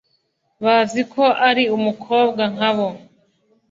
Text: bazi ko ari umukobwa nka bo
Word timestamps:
bazi 0.63 1.01
ko 1.13 1.23
ari 1.49 1.63
umukobwa 1.77 2.43
nka 2.53 2.71
bo 2.75 2.87